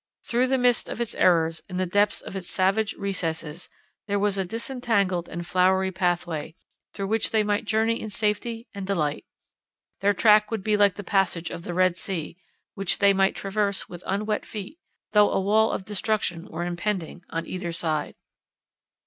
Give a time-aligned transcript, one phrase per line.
[0.27, 3.69] Through the midst of its errors, in the depths of its savage recesses,
[4.07, 6.55] there was a disentangled and flowery pathway,
[6.91, 9.25] through which they might journey in safety and delight.
[9.99, 12.35] Their track would be like the passage of the Red Sea,
[12.73, 14.79] which they might traverse with unwet feet,
[15.11, 18.15] though a wall of destruction were impending on either side.